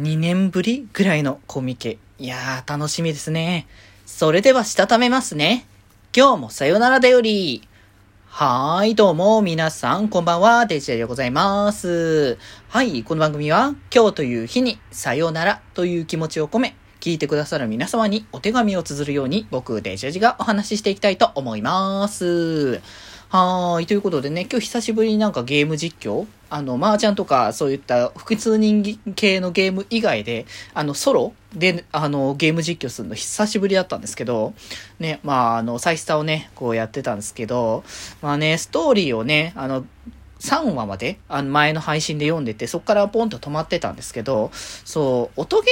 [0.00, 1.98] 2年ぶりぐらいのコミケ。
[2.20, 3.66] いやー、楽しみですね。
[4.06, 5.66] それでは、したためますね。
[6.16, 7.66] 今日もさよならだより。
[8.26, 12.38] はーい、どうも、皆さん、こんばんは、デジェでございます。
[12.68, 22.80] はい、この番組は、今日という日に、さよならという気持ちを込め、聞いてくださる皆様にお手紙を綴るように、僕、デジェジがお話ししていきたいと思います。
[23.30, 23.86] はーい。
[23.86, 26.26] ということでね、今日久しぶりになんかゲーム実況？
[26.48, 31.34] あの、麻雀とかそういった複数人系のゲーム以外で、あの、ソロ？
[31.54, 34.54] で、あの、ゲーム実況するの久しぶりだったんですけど、
[34.98, 37.84] ね、まあ、あの、サイスタをね、こうやってたんですけど、
[38.22, 39.84] まあね、ストーリーをね、あの、
[40.40, 45.66] 3話まで、あの前の配信で読んでて、そこからポンと止まってたんですけど、そう、音ゲ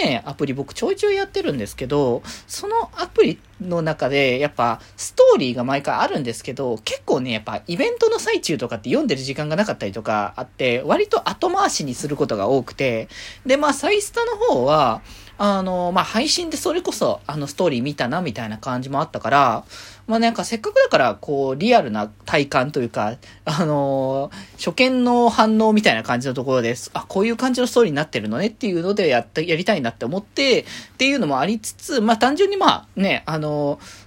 [0.00, 13.08] ーのね、アプリ僕ちょいちょいやってるんですけど、そのアプリっての中で、やっぱ、ストーリーが毎回あるんですけど、結構ね、やっぱ、イベントの最中とかって読んでる時間がなかったりとかあって、割と後回しにすることが多くて、
[13.46, 15.02] で、まあ、サイスタの方は、
[15.38, 19.64] あの、まあ、配信でそれこそ、あの、ストーリー見たな、みたいな感じもあったから、
[20.06, 26.90] まあ、なんかせっかくだから、こう、リアルな体感というか、あの初見の反応みたいな感じのところです。
[26.94, 30.64] あ、こういう感じのストーリーになってるのねっていうのでやった、やりたいなって思って、っ
[30.98, 33.51] ていうのもありつつ、まあ、単純にまあ、ね、あの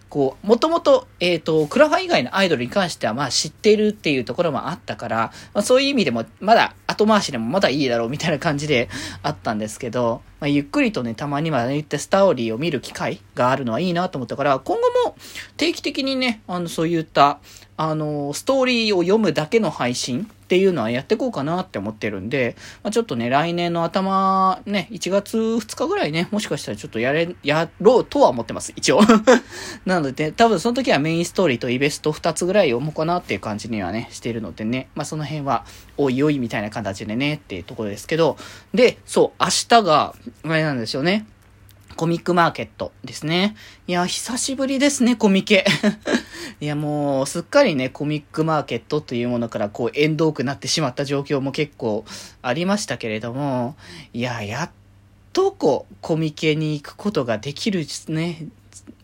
[0.09, 8.87] こう、もともと、えっ、ー、と、クラファン以外のアイドルに関しては、まあ知っているっていうところもあったから、まあそういう意味でも、まだ後回しでもまだいいだろうみたいな感じで
[9.23, 15.15] あったんですけど、まあゆっくりとね、たまにはね、ってスターリーを見る機会があるのはいいなと思ったから、今後も
[15.57, 17.39] 定期的にね、あの、そういった、
[17.75, 29.01] あの、ストーリーを読むだけの配信っていうのはやってこうかなって思ってるんで、まあ、ちょっとね、来年の頭、ね、1月2日ぐらいね、もしかしたらちょっとやれ、やろうとは思ってます、一応。
[29.85, 35.65] なので、ね、多分その時はメインストーリーとイベスト2つぐらい読もうかなっていう感じにはね、してるのでね、まあその辺は、
[35.97, 38.37] おいおいみたいな形でね、っていうところですけど、
[38.73, 41.25] で、そう、明日が、あれなんですよね。
[41.95, 43.55] コミックマーケットですね。
[43.87, 45.65] いや、久しぶりですね、コミケ。
[46.59, 52.03] いや、もう、すっかりね、コミックマーケットというものから、こう、縁遠くなってしまった状況も結構
[52.41, 53.75] ありましたけれども、
[54.13, 54.71] いや、やっ
[55.31, 58.47] とこう、コミケに行くことができるね、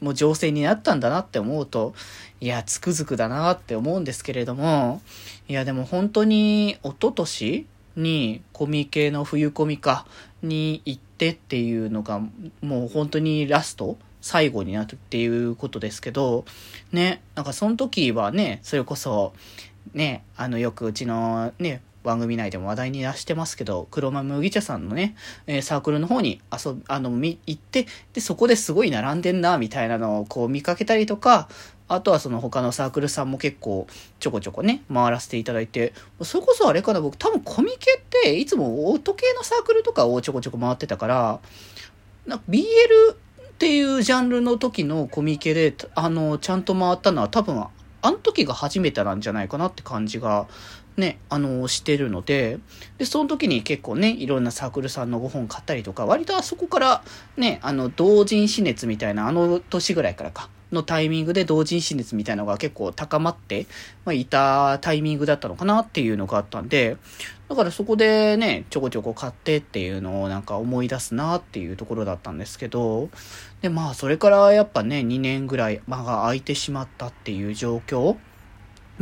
[0.02, 1.94] もう情勢になったんだなって思うと、
[2.42, 5.02] いや、つくづくだなって思うんですけれども、
[5.48, 10.06] いや、でも本当に、一昨年にコミケの冬コミか
[10.42, 12.20] に行ってっていうのが
[12.62, 16.46] もう本当にラスト最後になるっていうことですけど、
[16.92, 19.34] ね、なんかその時はね、それこそ、
[19.94, 25.16] ね、あのよくうちのね、番組内でも話題に出してますけど、黒豆麦茶さんのね、
[25.48, 31.48] え、サークルの方に遊あの、み、行って、で、そこですごい並んでんな、みたいなのをこう見かけたりとか、
[31.94, 33.86] あとはその他のサークルさんも結構
[34.22, 41.40] ちょこちょこね、回らせていただいて、それこそあれかな、僕多分コミケっていつも音系のサークルとかをちょこちょこ回ってたから、
[42.26, 42.64] なんか BL
[43.14, 43.16] っ
[43.60, 47.62] ていうジャンルの時のコミケで、あの、ちゃんと回ったのは多分、
[48.04, 50.48] あの時が初めてなんじゃないかなって感じが
[50.98, 52.60] ね、あの、してるので、
[52.98, 57.04] で、その時に結構ね、いろんなサークルさんのご本買ったりとか、割とあそこから
[57.38, 63.68] ね、あの、同人誌熱みたいな、あの年ぐらいからか、のタイミングで同人誌熱みたいなのが結構高まって、
[64.06, 66.98] まあ、いたタイミングだったのかなっていうのがあったんで、
[67.50, 73.10] だからそこでね、ちょこちょこ買ってっていうのをなんか思い出すなっていうところだったんですけど、
[73.62, 78.16] で、まあそれからやっぱね、2年ぐらい間が空いてしまったっていう状況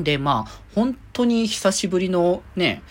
[0.03, 2.81] で、まあ、本当に久しぶりのね、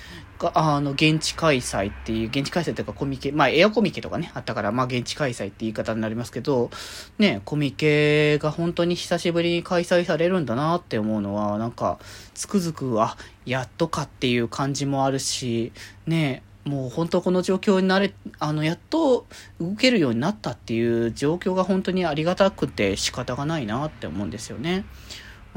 [0.54, 6.70] あの、現地開催っていう、現地開催というかコミケ、まあ、エアコミケとかね、あったから、まあ、現地開催って言い方になりますけど、
[7.18, 11.98] ね、コミケが本当に久しぶりに開催されるんだなって思うのは、なんか、
[12.34, 15.72] つくづく、あ、やっとかっていう感じもあるし、
[16.06, 19.26] ね、もう本当この状況になれ、あの、やっと
[19.60, 24.84] 動けるようになったっていう状況が本当にありがたくて仕方がないなって思うんですよね。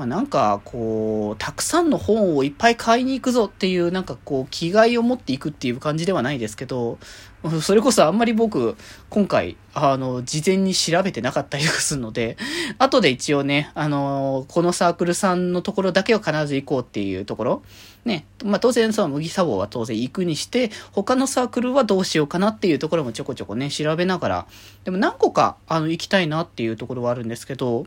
[0.01, 6.97] まあ、なんかこう、たくさんの本をいっぱい買いに行くぞっていう、なんかこう、気概を持っていくっていう感じではないですけど、
[7.61, 8.75] それこそあんまり僕、
[9.11, 12.35] 今回、あの、事前に調べてなかったりとかするので、
[12.79, 17.61] 後で一応ね、あの、このサークルさんのところだけは必ず行こうっていうところ、
[18.03, 24.47] ね、まあ当然その麦砂防は当然行くにして、他のサークルはどうしようかなっていうところもちょこちょこね、調べながら、
[24.83, 27.85] でも何個か、あの、行きたいなっていうところはあるんですけど、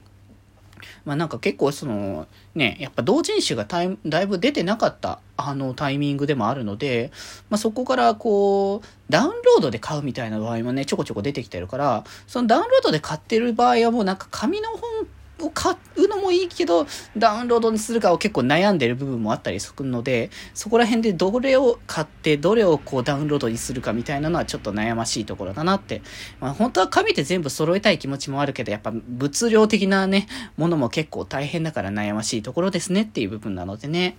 [1.04, 3.82] まあなんか結構その、ね、やっぱ同人誌がだ
[4.22, 7.10] いぶ出てなかったあのタイミングでもあるので、
[7.50, 14.81] まあそこからこう、ダウンロードで買うみたいな場合もね、ちょこちょこ出てきてるから、そのダウンロードで買ってる場合はもうなんか紙の本
[15.44, 16.87] を買うのもいいけど、
[17.17, 26.02] ダウンロードにするかを結構悩んでる部分もあったりするので、そこら辺でどれを買って、どれをこうダウンロードにするかみたいなのはちょっと悩ましいところだなって。
[26.41, 30.26] まあ本当は紙で全部揃えたい気持ちもあるけど、やっぱ物量的なね、
[30.56, 34.17] ものも結構大変だから悩ましいところですねっていう部分なのでね。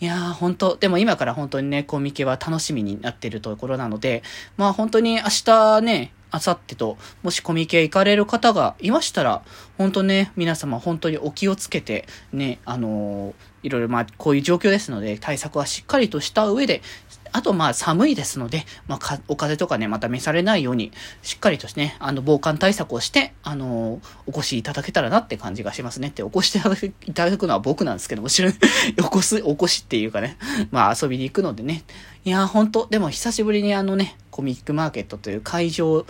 [0.00, 4.22] いやー本当、でも今から本当にね、コミケは楽しみになってるところなので、
[4.56, 9.42] まあ本当に明日ね、あさってと、もしコミケ行かれる方がいましたら、
[9.78, 16.82] 本当ね、皆様本当にお気をつけて、ね、あのー、いろいろまあ、こういう状況ですので、対策はしっかりとした上で、
[17.30, 20.90] あとまあ寒いですので、まあお風邪とかね、また召されないように、
[21.22, 26.08] しっかりとしね、あの防寒対策をして、あのー、お越しいただけたらなって感じがしますね。
[26.08, 28.54] って、お越しいただくのは僕なんですけども、ちろん、
[29.02, 30.36] お越す、お越しっていうかね、
[30.72, 31.84] まあ遊びに行くのでね。
[32.24, 36.04] いやーほんと、でも久しぶりにあのね、コミックマーケットという会場、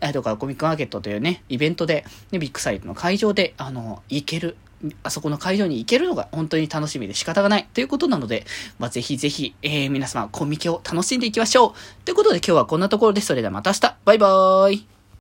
[0.00, 4.56] えとかコミックマーケットというね、イベントで、ね、ビッグサイトの会場で、あの、行ける、
[5.02, 8.46] あそこの会場に行けるのが本当に楽しみで仕方がないということなので、
[8.78, 11.72] まあ、ぜひぜひ、えー、皆様コミケを楽しんでいきましょう
[12.06, 13.26] ということで今日はこんなところです。
[13.26, 14.95] それではまた明日バイバーイ